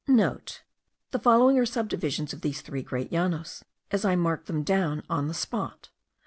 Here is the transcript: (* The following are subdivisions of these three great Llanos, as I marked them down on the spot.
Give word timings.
(* 0.05 0.07
The 0.07 1.19
following 1.21 1.59
are 1.59 1.65
subdivisions 1.67 2.33
of 2.33 2.41
these 2.41 2.61
three 2.61 2.81
great 2.81 3.11
Llanos, 3.11 3.63
as 3.91 4.03
I 4.03 4.15
marked 4.15 4.47
them 4.47 4.63
down 4.63 5.03
on 5.11 5.27
the 5.27 5.35
spot. 5.35 5.89